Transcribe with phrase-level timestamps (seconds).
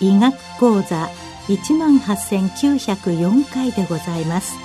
[0.00, 1.08] 医学講座
[1.48, 4.56] 一万八千九百四回でございます。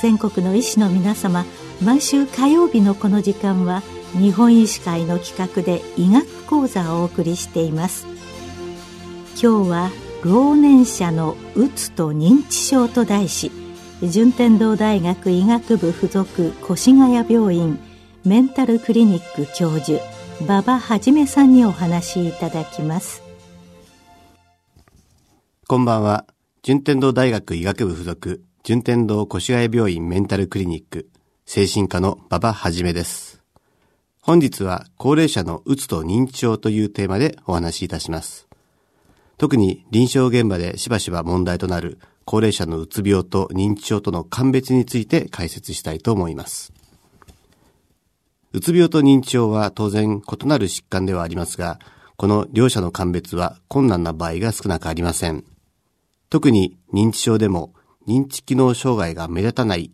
[0.00, 1.44] 全国の医師の皆様
[1.82, 3.82] 毎週火曜日のこの時間は
[4.12, 8.06] 日本医師会の企画で医学講座をお送りしています。
[9.40, 9.90] 今日は
[10.24, 13.52] 老年者のうつと認知症と題し
[14.02, 17.78] 順天堂大学医学部附属越谷病院
[18.24, 20.00] メンタルクリニック教授
[20.40, 23.22] 馬場はじめさんにお話しいただきます。
[25.68, 26.26] こんばんは。
[26.62, 31.08] 順天堂大学医学部附属順天堂越谷病院メンタルクリニック
[31.46, 33.27] 精神科の馬場はじめです。
[34.28, 38.46] 本日は高齢者のうつと認知症というテーマでお話しいたします
[39.38, 46.74] 特に臨床現場でしばしば問題となる高齢者のうつ病と認知症との鑑別について解説したいと思います。
[48.52, 51.78] うつ病と認知症は当然異なる疾患ではありますが、
[52.18, 55.42] この両者の鑑別は困難な場合が少なくありません。
[56.28, 57.72] 特に認知症でも
[58.06, 59.90] 認知機能障害が目立たない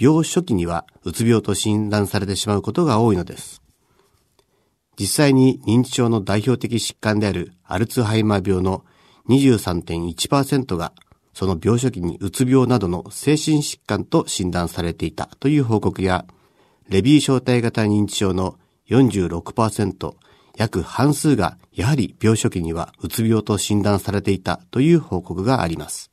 [0.00, 3.62] 病初期にはうつ病と診断されてしまうことが多いのです。
[4.98, 8.84] 実際に認知症の代表的疾患であるアルツハイマー病の
[9.28, 10.92] 23.1%が
[11.38, 16.24] その病初期にうつ病などの精神疾患と診断されていたという報告や、
[16.88, 20.14] レビー小体型認知症の46%、
[20.56, 26.10] 約半数がやはり病初期にはうつ病と診断されていたという報告があります。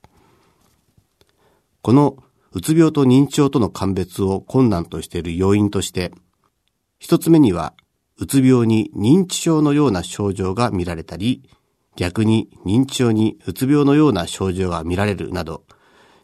[1.82, 2.18] この
[2.52, 6.12] うつ病と認知症との鑑別を困難としている要因として、
[7.00, 7.74] 一つ目には、
[8.18, 11.44] うつ病に認知症のような症状が見られたり、
[11.98, 15.64] 逆に認知症にうつ病のような症状が見られるなど、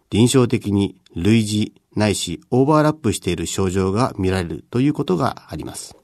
[0.09, 5.95] 臨床的に類似ないしオーバーラップしている症状が見られるということがあります。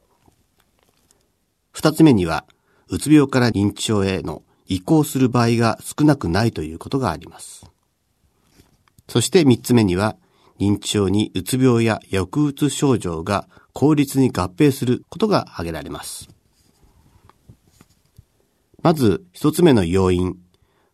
[1.72, 2.46] 二つ目には、
[2.90, 7.66] うつ病から認知症への移行する場合が少なくないということがあります。
[9.08, 10.18] そして三つ目には、
[10.60, 16.30] 認知症にうつ病や抑うつ症状が効率に合併することが挙げられます。
[18.82, 20.36] まず、一つ目の要因。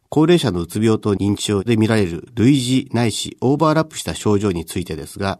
[0.10, 5.40] 高齢者のうつ病と認知症で見られる類似ないしオーバーラップした症状についてですが、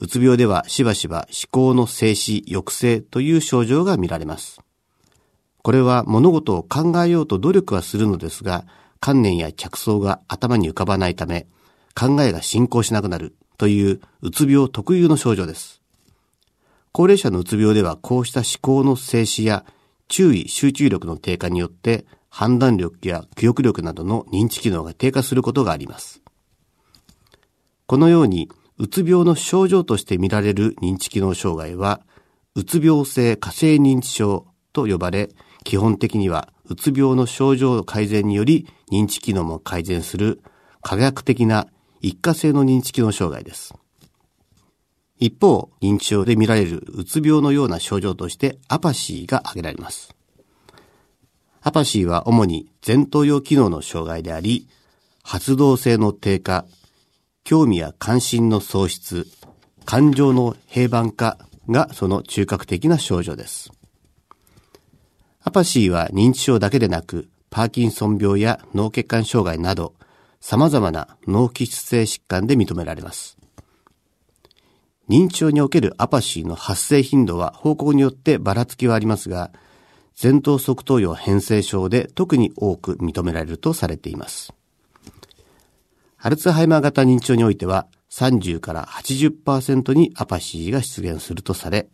[0.00, 4.60] うつ病ではしばしば思考の静止、抑制という症状が見られます。
[5.62, 8.64] これは物事を考えようと努力はするのですが、
[8.98, 11.46] 観念や着想が頭に浮かばないため、
[11.94, 15.81] 考えが進行しなくなるといううつ病特有の症状です。
[16.92, 19.64] 高齢者のうつ病ではこうした思考の静止や
[20.08, 26.20] 注意、集中力の低下によって判断力や記憶力などの認知機能が低下することがあります。
[27.86, 32.00] このように、うつ病の症状として見られる認知機能障害は、
[32.54, 35.30] うつ病性火星認知症と呼ばれ、
[35.64, 40.42] 基本的にはうつ病の症状改善により認知機能も改善する
[40.82, 41.68] 科学的な
[42.00, 43.74] 一過性の認知機能障害です。
[45.24, 50.16] 一方、認知症で見られるうつ病のような症状としてアパシーが挙げられます。
[51.60, 54.66] アパシーは主に前頭葉機能の障害であり、
[55.22, 56.64] 発動性の低下、
[57.44, 59.28] 興味や関心の喪失、
[59.84, 63.70] 感情の平板化がその中核的な症状です。
[65.44, 69.94] アパシーは認知症だけでなく、パーキンソン病や脳血管障害など、
[70.40, 73.38] 様々な脳気質性疾患で認められます。
[75.08, 79.50] 認知症におけるアパシーの発生頻度は報告によってばらつきはありますが、
[80.20, 84.52] 前頭側頭葉変性症で特に多く認められるとされています。
[86.18, 91.88] アルツハイマー型認知症においては30から80%にアパシーが出現するとされ、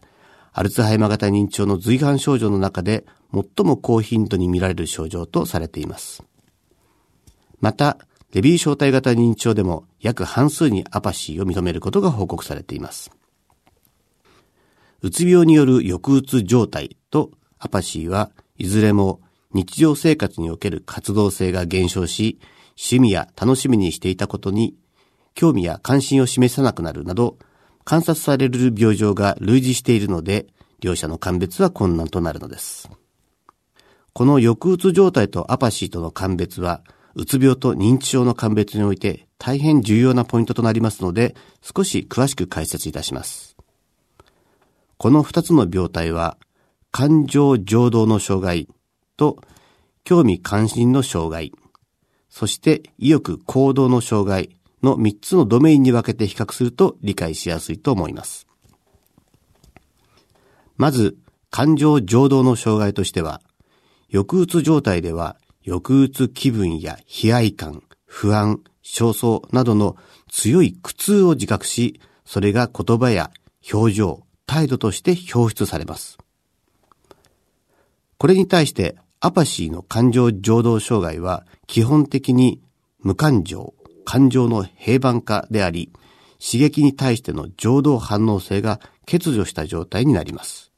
[0.52, 6.24] アルツハイマー型認知症の随伴症状の中で最も高頻度に見られる症状とされています。
[7.60, 7.98] また、
[8.32, 13.10] レビー小体型認知症でも約半数にアパシーを認めることが報告されています。
[15.00, 19.20] うつ病による抑うつ状態とアパシーはいずれも
[19.54, 22.38] 日常生活における活動性が減少し、
[22.76, 24.76] 趣味や楽しみにしていたことに
[25.34, 27.38] 興味や関心を示さなくなるなど、
[27.84, 30.48] 観察される病状が類似しているので、
[30.80, 32.90] 両者の鑑別は困難となるのです。
[34.12, 36.82] この抑うつ状態とアパシーとの鑑別は、
[37.18, 43.56] うつ病と認知症の鑑別において大変重要なポイントとなりますので、少し詳しく解説いたします。
[44.98, 46.38] この二つの病態は、
[46.92, 48.68] 感情情動の障害
[49.16, 49.42] と
[50.04, 51.52] 興味関心の障害、
[52.30, 58.46] そして意欲行動の障害の3つのドメインに分けて比較すると理解しやすいと思います。
[60.76, 61.18] まず、
[61.50, 63.42] 感情情動の障害としては、
[64.12, 65.36] 抑うつ状態では
[65.68, 69.96] 抑うつ気分や悲哀感、不安、焦燥などの
[70.30, 73.30] 強い苦痛を自覚し、それが言葉や
[73.72, 76.18] 表情、態度として表出されます。
[78.16, 82.60] これに対してアパシーの感情情動障害は基本的に
[83.00, 83.74] 無感情、
[84.04, 85.92] 感情の平板化であり、
[86.40, 90.72] 刺激に対しての情動反応性が欠如した状態になります。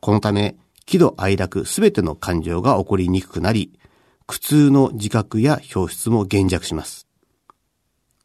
[0.00, 0.56] このため、
[0.86, 3.78] 喜怒哀楽すべての感情が起こりにくくなり、
[4.26, 7.06] 苦痛の自覚や表出も減弱します。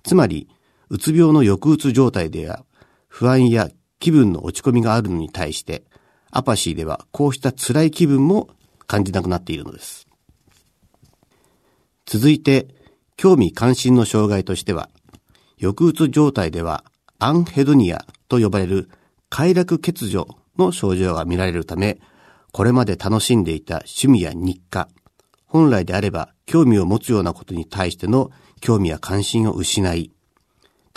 [0.03, 0.47] つまり、
[0.89, 2.65] うつ病の抑うつ状態では、
[3.07, 3.69] 不安や
[3.99, 5.83] 気分の落ち込みがあるのに対して、
[6.31, 8.49] アパシーではこうした辛い気分も
[8.85, 10.07] 感じなくなっているのです。
[12.05, 12.67] 続いて、
[13.17, 14.89] 興味関心の障害としては、
[15.59, 16.83] 抑うつ状態では
[17.19, 18.89] アンヘドニアと呼ばれる
[19.29, 20.27] 快楽欠如
[20.57, 21.99] の症状が見られるため、
[22.57, 24.89] これまで楽しんでいた趣味や日課、
[25.45, 28.31] 本来であれば興味を持つようなことに対しての
[28.61, 30.11] 興味や関心を失い、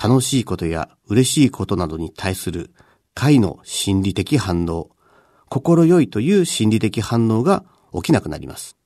[0.03, 2.71] 楽しいことや嬉しいことなどに対する
[3.13, 4.89] 快の心理的反応、
[5.51, 8.79] 心よいという心理的反応が起きなくなります。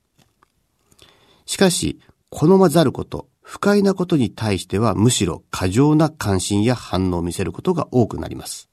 [1.45, 8.67] しかし、好まざること、不快なことに対してはむしろ過剰な関心や反応を見せることが多くなります。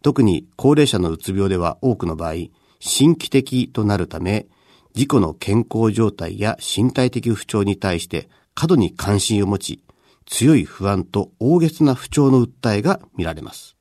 [0.00, 2.48] 特に高齢者のうつ病では多くの場合、
[2.86, 4.46] 新規的となるため、
[4.94, 9.82] 自己の健康状態や身体的不調に対して過度に関心を持ち、
[10.24, 13.76] 強い不安と大げさな不調の訴えが見られます。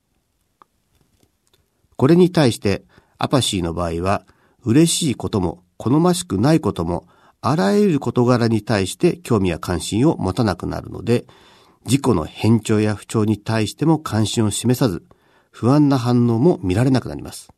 [1.95, 2.83] これに対して
[3.17, 4.25] アパシーの場合は
[4.63, 7.07] 嬉しいことも好ましくないことも
[7.41, 11.25] あらゆる事柄に対して興味や関心を持たなくなるので
[11.85, 15.03] 自己の変調や不調に対しても関心を示さず
[15.51, 17.54] 不安な反応も見られなくなります。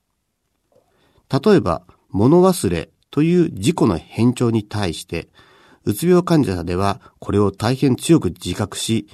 [1.31, 5.29] 例えば物忘れという自己の変調に対して
[5.85, 9.07] うつ病患者ではこれを大変強く自覚し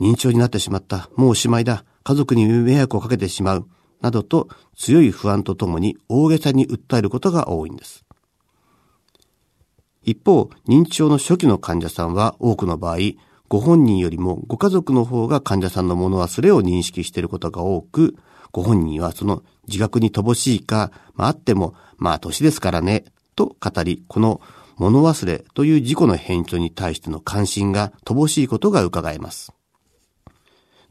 [0.00, 3.68] 認知症になってしまった、もうおしまいだ、家族に迷惑をかけてしまう、
[4.00, 8.04] などと強い不安とともに大げさに訴えることが多いんです。
[10.02, 12.98] 一方、認知症の初期の患者さんは多くの場合、
[13.48, 18.16] ご本人よりもご家族の方が患者さんの物忘れを認識していることが多く、
[18.50, 23.04] ご本人はその自覚に乏しいか、まあ、あっても、まあ年ですからね、
[23.36, 24.40] と語り、この
[24.76, 29.52] 物忘れという自己の変調に対しての関心が乏しいことが伺えます。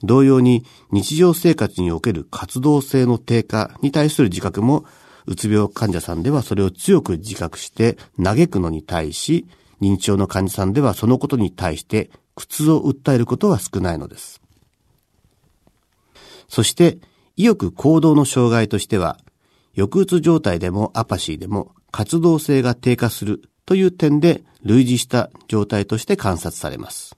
[0.03, 4.85] 同様に日常生活における活動性の低下に対する自覚も、
[5.25, 9.47] うつ病患者さんではそれを強く自覚して嘆くのに対し、
[9.81, 14.41] 認知症の患者さんではそのことに対して苦痛を訴えることは少ないのです。
[16.49, 16.97] そして、
[17.35, 19.17] 意欲行動の障害としては、
[19.75, 27.15] 抑うつ状態でもアパシーでも活動性が低下するという点で類似した状態として観察されます。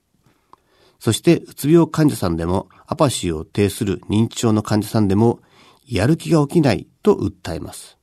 [1.00, 5.40] そして、うつ病患者さんでも、アパシーを呈する認知症の患者さんでも、
[5.88, 7.98] やる気が起きないと訴えます。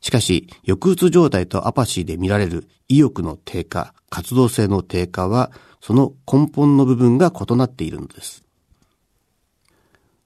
[0.00, 8.43] しかし、抑うつ状態とアパシーで見られる意欲の低下、活動性の低下は、その根本の部分が異なっているのです。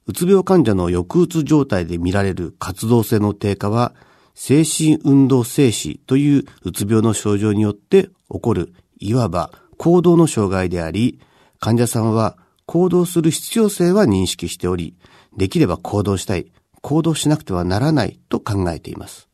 [0.09, 3.93] うつ病患者の抑うつ状態で見られる活動性の低下は、
[4.33, 11.19] 精神運動静止といううつ病の症状によって起こる、いわば行動の障害であり、
[11.59, 14.95] 患者さんは行動する必要性は認識しており、
[15.37, 16.51] できれば行動したい、
[16.81, 19.29] 行動しなくてはならないと考えています。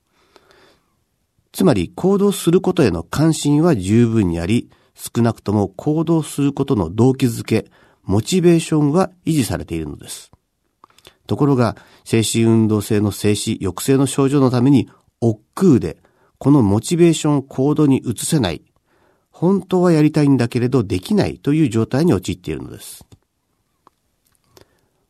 [1.54, 7.72] つまり行動することへの関心は十分にあり、少なくとも行動することの動機づけ、
[8.04, 10.35] モチベーションは維持されているのです。
[11.28, 14.90] ところが、精神運動性の静止、抑制の症状のために、
[15.22, 15.40] 億
[15.76, 15.98] 劫で、
[16.38, 18.64] このモチベーションを行動に移せない、
[19.32, 23.06] 本当はやりたいんだけれどできないという状態に陥っているのです。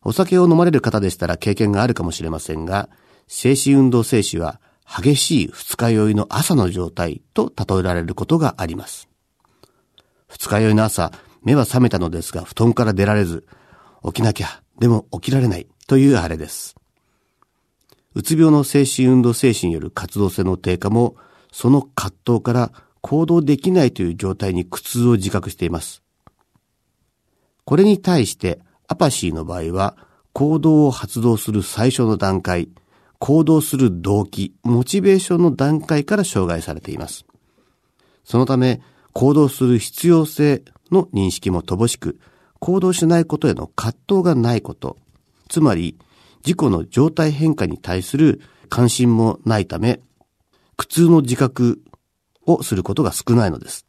[0.03, 2.89] お酒を飲まれる方でしたら経験があるかもしれませんが、
[3.27, 9.07] 精神運動静止は激しい二日酔いの朝の状態と例えられることがあります。
[10.27, 11.11] 二日酔いの朝、
[11.43, 13.45] 目は覚めたのですが布団から出られず、
[14.03, 16.75] 起きなきゃ、でも起きられないというあれです。
[18.15, 21.15] うつ病の精神運動精神による活動性の低下も、
[21.51, 26.01] その葛藤から行動できないという状態に苦痛を自覚しています。
[27.65, 29.97] これに対してアパシーの場合は
[30.33, 32.69] 行動を発動する最初の段階、
[33.19, 37.25] 行動する動機、モチベーションの段階から障害されています。
[38.23, 38.81] そのため、
[39.13, 42.19] 行動する必要性の認識も乏しく、
[42.59, 44.97] 行動しないことへの葛藤がないこと、
[45.55, 45.97] つまり、
[46.45, 50.01] 自己の状態変化に対する関心もないため、
[50.75, 51.81] 苦痛の自覚
[52.45, 53.85] をすることが少ないのです。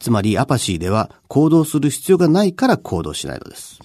[0.00, 3.78] つまり、アパシーでは行動する必要がないから行動しないのです。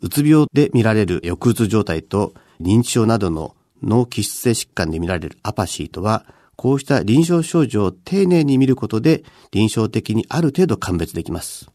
[0.00, 9.22] うつ病で見られる抑うつ状態と認知症などの脳気質性疾患で見られるアパシーとは、こうした臨床症状を丁寧に見ることで
[9.52, 11.70] 臨床的にある程度鑑別できます。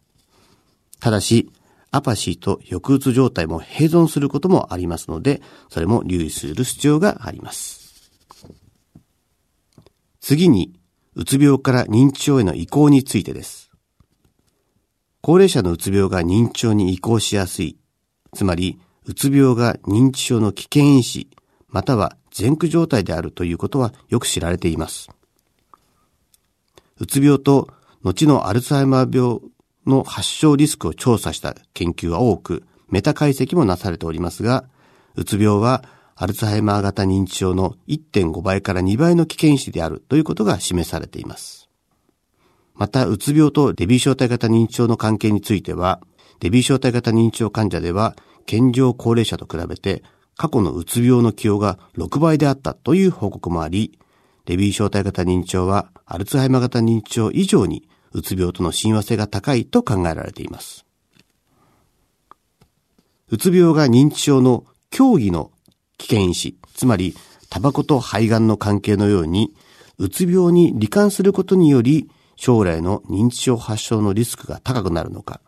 [0.99, 1.49] ただし、
[1.93, 8.11] アパシーと抑うつ状態も併存することもありますので、それも留意する必要があります。
[10.19, 10.73] 次に、
[11.15, 13.69] うつ病から認知症への移行についてです。
[15.21, 17.77] 高齢者のうつ病が認知症に移行しやすい
[18.33, 21.29] つまり、うつ病が認知症の危険因子、
[21.69, 25.09] または前駆状態であるということはよく知られています。
[26.99, 27.69] うつ病と
[28.01, 29.39] 後のアルツハイマー病
[29.85, 34.65] の発症リスクを調査した研究は多く、メタ解析もなされておりますが、
[35.15, 35.83] うつ病は
[36.15, 41.69] アルツハイマー型認知症の1.5倍から2倍の危険因子であるということが示されています。
[42.75, 46.01] また、うつ病とレビー小体型認知症の関係については、
[46.39, 50.03] デビー小体型認知症患者では、健常高齢者と比べて、
[50.35, 53.99] 過去のうつ病の起用が6倍であったという報告もあり、
[54.45, 60.85] レビー小体型認知症はアルツハイマー型認知症以上にうつ病との親和性が高いと考えられています。
[63.29, 65.51] うつ病が認知症の競技の
[65.97, 67.15] 危険因子、つまり
[67.49, 69.53] タバコと肺がんの関係のように、
[69.97, 75.41] うつ病に罹患することにより将来の認知症発症のリスクが高くなるのか、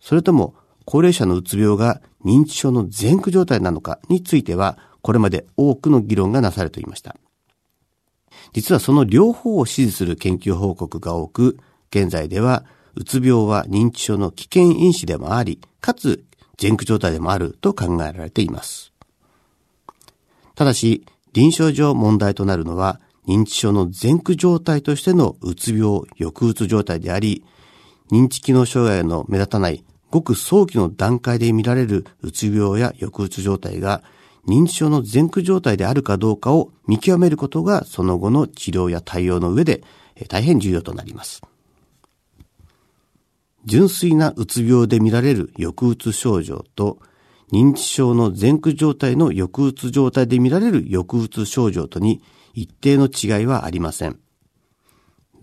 [0.00, 0.54] それとも
[0.84, 7.16] 高齢者のうつ病が認知症の前駆状態なのかについては、これまで多くの議論がなされていました。
[8.52, 11.58] 実はその両方を支持する研究報告が多く、
[11.94, 16.24] 現在では、うつ病は認知症の危険因子でもあり、かつ
[16.60, 18.92] 前駆状態でもあると考えられています。
[20.54, 27.44] ただし、臨床上問題となるのは、認知症の前駆状態としてのうつ病、抑うつ状態であり、
[28.10, 34.02] 認知機能障害の目立たないごく早期の段階で見られるうつ病や抑うつ状態が
[34.46, 39.82] 認知症の前駆状態であるかどうかを見極めることがその後の治療や対応の上で
[40.28, 41.42] 大変重要となります。
[43.64, 46.98] 純粋なうつ病で見られる抑うつ症状と
[47.52, 52.22] 認知症の前駆状態の抑うつ状態で見られる抑うつ症状とに
[52.54, 54.18] 一定の違いはありません。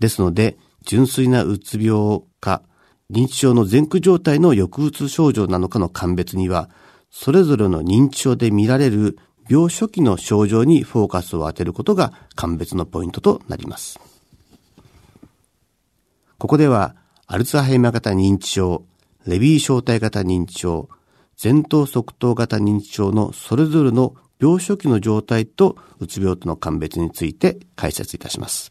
[0.00, 2.62] ですので、純粋なうつ病か
[3.10, 6.70] 認知症の前駆状態の抑うつ症状なのかの鑑別には、
[7.10, 13.98] それぞれの認知症で見られる病初期の症状にフォーカスを当てることが鑑別のポイントとなります。
[16.38, 16.94] ここでは、
[17.32, 18.84] アルツハイマー型認知症、
[19.24, 20.88] レビー小体型認知症、
[21.40, 28.70] 前頭側頭型認知症のそれぞれの病初期の状態とうつ病との鑑別について解説いたします。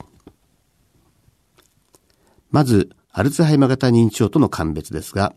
[2.52, 5.34] まず、アルツハイマー型認知症との鑑別ですが、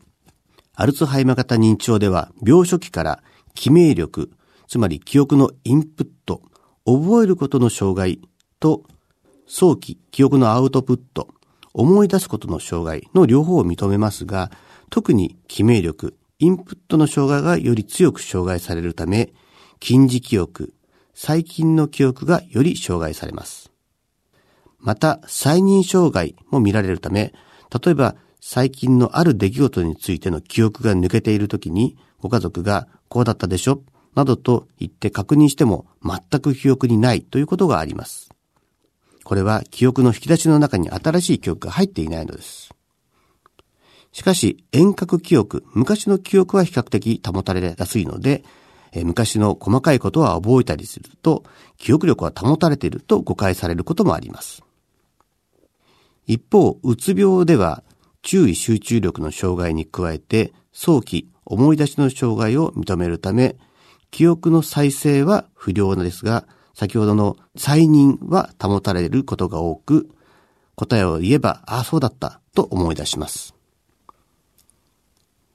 [0.74, 3.22] アルツハイマー型認知症では病初期から
[3.54, 4.32] 記名力、
[4.66, 6.42] つまり記憶のインプット、
[6.84, 8.20] 覚えることの障害
[8.58, 8.82] と
[9.46, 11.28] 早期記憶のアウトプット、
[11.74, 14.50] 思い出すことの障害の両方を認めますが、
[14.90, 19.32] 特に記名力、インプットの障害がより強く障害されるため、
[19.80, 20.74] 近似記憶、
[21.14, 23.70] 最近の記憶がより障害されます。
[24.78, 27.32] また、再認障害も見られるため、
[27.84, 33.82] 例えば、最近のある出来事についての記憶が抜けているときに、ご家族がこうだったでしょ
[34.14, 38.30] などと言って確認しても全く記憶にないということがあります。
[39.24, 42.74] これは記憶の引き出しの中に新しい記憶が入っていないのです。
[44.12, 48.44] しかし、遠隔記憶、昔の記憶は比較的保たれやすいので、
[49.04, 51.44] 昔の細かいことは覚えたりすると、
[51.78, 54.62] 記憶力は保たれていると誤解されることもあります。
[56.26, 57.82] 一方、うつ病では
[58.20, 63.56] 注意集中力の障害に加えて早期思い出しの障害を認めるため、
[64.10, 70.08] 記憶の再生は不良ですが、先ほどの再認は保たれることが多く、
[70.74, 73.54] 答えを言えば、ああ、そうだったと思い出します。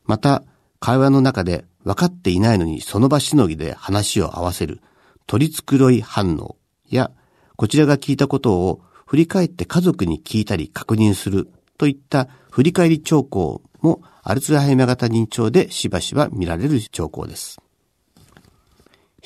[0.05, 0.43] また、
[0.79, 4.81] 会話の中で分かっていないのにその場しのぎで話を合わせる
[5.25, 6.55] 取り繕い反応
[6.89, 7.11] や、
[7.55, 17.59] こちらが聞いたことを振り返って家族に聞いたり確認するといった振り返り兆候もアルツハイマー型認知症でしばしば見られる兆候です。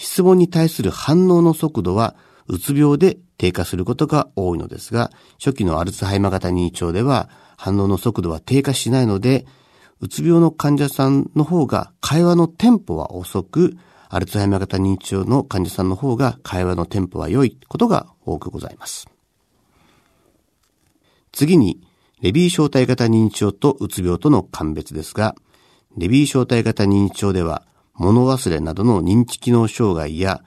[0.01, 2.15] 質問に対する反応の速度は、
[2.47, 9.45] うつ病で低下することが多いのですが、初期のアルツハイマー型認知症では、反応の速度は低下しないので、
[9.99, 13.77] うつ病の患者さんの方が会話のテンポは遅く、
[14.09, 19.07] アルツハイマー型認知症の患者さんの方が会話のテンポは良いことが多くございます。
[21.31, 21.79] 次に、
[22.21, 25.35] レビー小体型認知症とうつ病との鑑別ですが、
[25.95, 27.63] レビー小体型認知症では、
[28.01, 30.41] 物忘れなどの認知機能障害や、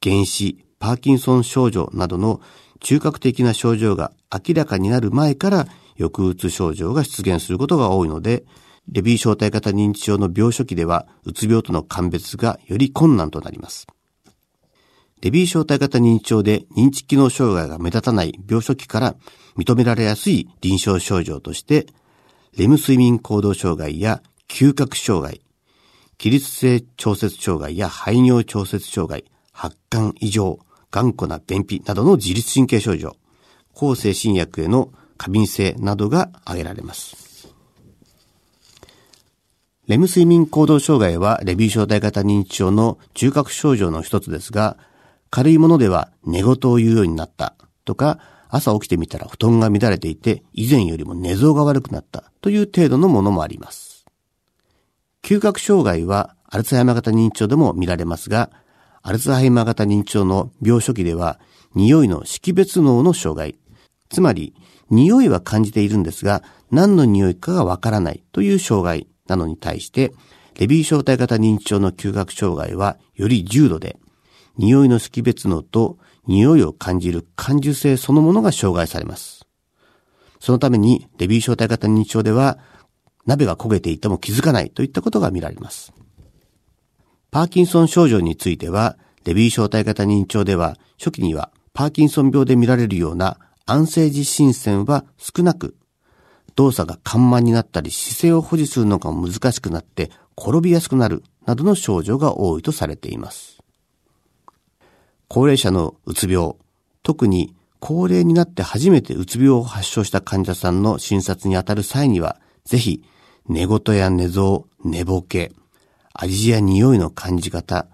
[0.00, 2.40] 原子、パーキンソン症状などの
[2.78, 5.66] 中核的な症状が明らかになる前から
[5.98, 8.44] 抑うつ症状が出現することが多いので、
[8.88, 13.88] レビー小体型認知症の病初期では、うつ病との鑑別がより困難となります。
[15.20, 19.16] レビー小体型認知症で認知機能障害が目立たない病初期から
[19.58, 21.86] 認められやすい臨床症状として、
[22.56, 25.40] レム睡眠行動障害や嗅覚障害、
[26.20, 30.58] 起立性調節障害や排尿調節障害、発汗異常、
[30.90, 33.16] 頑固な便秘などの自律神経症状、
[33.72, 37.48] 抗精神薬への過敏性などが挙げられます。
[39.88, 44.76] レム睡眠行動障害はレビュー小体型認知症の中核症状の一つですが、
[45.30, 47.54] 軽いものでは寝言を言うようになった
[47.86, 48.18] とか、
[48.50, 53.99] 朝起きてみたら布団が乱れていて以前よりも寝相が悪くなったという程度のものもあります。
[55.30, 58.50] 嗅覚障害はアルツハイマー型認知症でも見られますが、
[59.00, 61.38] アルツハイマー型認知症の病初期では
[61.76, 63.54] 匂いの識別脳の障害、
[64.08, 64.56] つまり
[64.90, 70.12] 匂いは感じているんですが何の匂いかがわからないという障害なのに対して、
[70.58, 74.00] レビー小体型認知症の嗅覚障害はより重度で、
[74.58, 79.46] 匂いの識別能と匂いを感じる感受性そのものが障害されます。
[80.40, 82.58] そのために、レビー小体型認知症では、
[83.26, 85.92] 鍋が焦げていても気づかないといったことが見られます。
[87.30, 95.76] パーキンソン症状については、レビー小体型認知症では、初期にはパーキンソン病で見られるような安静時心線は少なく、
[96.56, 103.62] 動作が緩慢になったり姿勢を保持するのが難しくなって転びやすくなるなどの症状が多いとされています。
[105.28, 106.54] 高齢者のうつ病、
[107.02, 113.02] 特に高齢になって初めてうつ病を発症した患者さんの診察にあたる際には、ぜひ
[113.48, 115.50] 寝言や寝相、寝ぼけ、
[116.14, 117.88] 味や匂いの感じ方、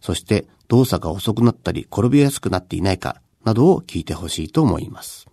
[0.00, 5.28] そして動作が遅くなったり転びやすくなっていないかなどを聞いてほしいと思います。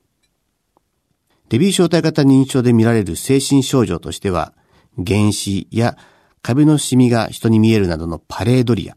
[1.50, 4.54] レビー小体型認知症で見られる精神症状としては、
[5.04, 5.98] 原子や
[6.44, 8.96] 壁のシミが人に見えるなどのパレードリア、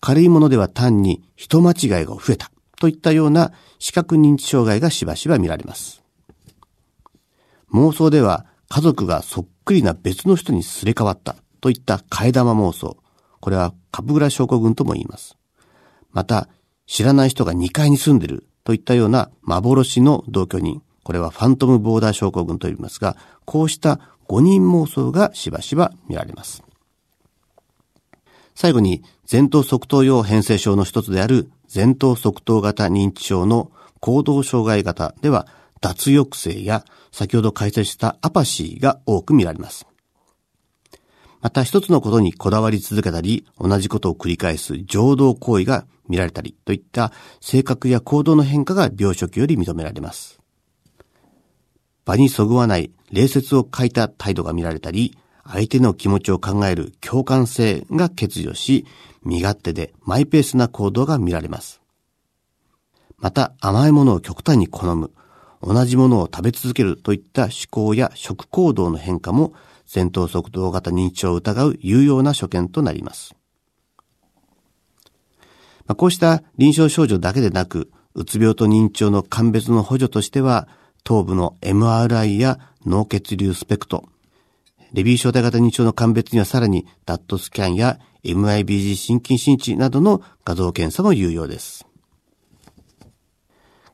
[0.00, 6.04] 軽いものでは単に人間違いが増えたといったような視覚認知障害がしばしば見られます。
[7.72, 12.96] 妄想では家族がそっくりな別の人にすれ替わったといった替え玉妄想。
[13.40, 15.36] これはカブグラ症候群とも言います。
[16.10, 16.48] また、
[16.86, 20.82] 知らない人が2階に住んでるといったような幻の同居人。
[21.02, 26.62] これはファントムボーダー症候群と言いますが、こうした誤認妄想がしばしば見られます。
[28.54, 35.46] 最後に、前頭側頭葉変性症の一つである前頭側頭型認知症の行動障害型では、
[35.86, 39.86] 脱抑制や先ほど解説したアパシーが多く見られます。
[41.40, 50.40] また一つのことにこだわり続けたり、同じことを繰り返す情動行為が見られたりといった性格や行動の変化が病初期より認められます。
[52.04, 58.86] 場にそぐわない礼節を欠いた態度が見られたり、相手の気持ちを考える共感性が欠如し、
[59.22, 61.80] 身勝手でマイペースな行動が見られます。
[63.18, 65.12] また甘いものを極端に好む、
[65.62, 69.52] 同じものを食べ続けるといった思考や食行動の変化も
[69.86, 73.34] 戦闘速度型認知症を疑う有用な所見となります。
[75.86, 80.68] まあ、こうした臨床症状だけでなく、うつ病と認知症の鑑別の補助としては、
[81.04, 84.04] 頭部の MRI や脳血流スペクト、
[84.92, 91.86] レビー小体型認知症の鑑別にはさらにダットスキャンや MIBG 心筋心地などの画像検査も有用です。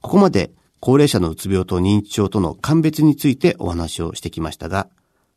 [0.01, 0.53] ここまで
[0.85, 4.89] 高齢者のうつ病と認知症との鑑別についてお話をしてきましたが、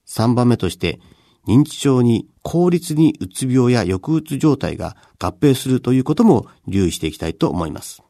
[0.08, 1.00] 3番目として
[1.48, 8.02] 認知症に効率にうつ病や抑うつ状態が合併するということも留意していきたいと思います。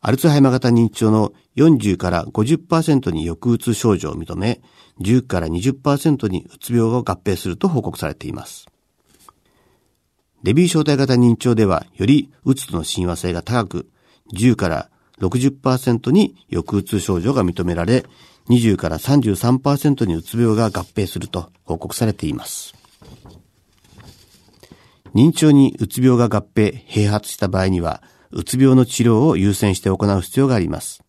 [0.00, 4.60] アルツハイマー型認知症の40から50%に抑うつ症状を認め、
[5.00, 8.68] 10から20%にうつ病が合併すると報告されています。
[10.44, 13.90] レビー小体型認知症では、よりうつとの親和性が高く、
[14.32, 14.88] 10から
[15.20, 18.04] 60%に抑うつ症状が認められ、
[18.48, 22.74] 20から33%にうつ病が合併すると報告されています。
[25.14, 31.02] 認知症にうつ病が合併、併発した場合には、うつ病の治療を優先して行う必要があります。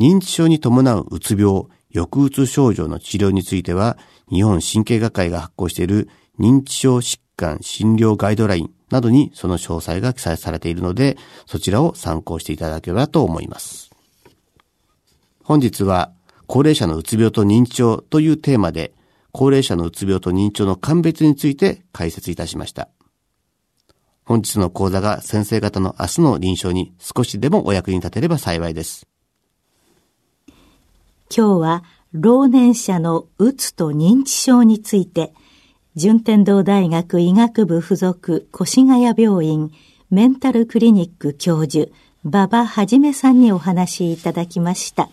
[0.00, 3.96] 認知症に伴ううつ病、抑うつ症状の治療については、
[4.28, 11.16] 日本神経学会が発行している認知症疾患診療ガイドラインなどにその詳細が記載されているので、
[11.46, 13.90] そちらを参考していただければと思います。
[15.42, 16.12] 本日は、
[16.46, 18.94] 高齢者のうつ病と認知症というテーマで、
[19.32, 22.88] 高齢者のうつ病と認知症の鑑別について解説いたしました。
[24.24, 29.06] 本日の講座が先生方の明日の臨床に少しでもお役に立てれば幸いです。
[31.36, 35.34] 今日は老年者のうつと認知症について、
[35.96, 39.70] 順天堂大学医学部附属越谷病院
[40.10, 41.88] メンタルクリニック教授、
[42.24, 45.08] 馬場はじめさんにお話いただきました。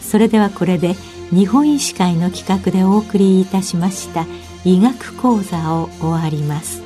[0.00, 0.94] それではこれで
[1.28, 4.24] 日本医師会の企画でお送りいたしました
[4.64, 6.85] 医学講座を終わります